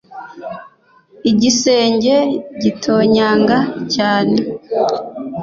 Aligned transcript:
igisenge 1.29 2.15
gitonyanga 2.61 3.57
cyane, 3.93 4.37